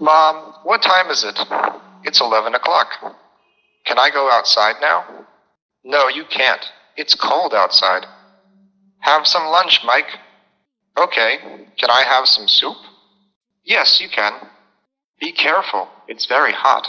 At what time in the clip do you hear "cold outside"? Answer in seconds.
7.14-8.06